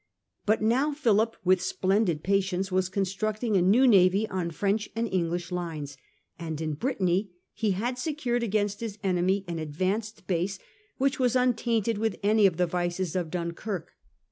But 0.47 0.63
now 0.63 0.93
Philip 0.93 1.35
with 1.45 1.61
splendid 1.61 2.23
patience 2.23 2.71
was 2.71 2.89
constructing 2.89 3.55
a 3.55 3.61
new 3.61 3.85
navy 3.85 4.27
on 4.29 4.49
French 4.49 4.89
and 4.95 5.07
English 5.07 5.51
lines, 5.51 5.95
and 6.39 6.59
in 6.59 6.73
Brittany 6.73 7.29
he 7.53 7.73
had 7.77 7.99
secured 7.99 8.41
against 8.41 8.79
his 8.79 8.97
enemy 9.03 9.45
an 9.47 9.59
advanced 9.59 10.25
base 10.25 10.57
which 10.97 11.19
was 11.19 11.35
untainted 11.35 11.99
with 11.99 12.17
any 12.23 12.47
of 12.47 12.57
the 12.57 12.65
vices 12.65 13.15
of 13.15 13.29
Dunkirk. 13.29 13.91